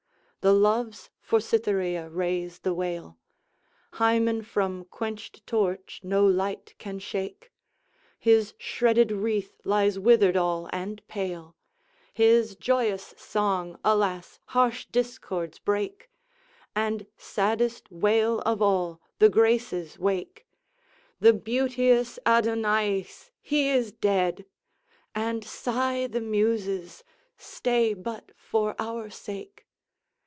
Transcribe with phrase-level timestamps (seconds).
[0.43, 3.19] The Loves for Cytherea raise the wail.
[3.91, 7.51] Hymen from quenched torch no light can shake.
[8.17, 11.55] His shredded wreath lies withered all and pale;
[12.11, 16.09] His joyous song, alas, harsh discords break!
[16.75, 20.47] And saddest wail of all, the Graces wake;
[21.19, 23.29] "The beauteous Adonaïs!
[23.43, 24.47] He is dead!"
[25.13, 27.03] And sigh the Muses,
[27.37, 29.67] "Stay but for our sake!"